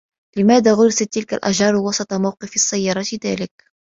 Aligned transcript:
لماذا 0.37 0.73
غُرست 0.73 1.03
تلك 1.03 1.33
الأشجار 1.33 1.75
وسط 1.75 2.13
موقف 2.13 2.55
السّيّارات 2.55 3.25
ذلك؟ 3.25 3.51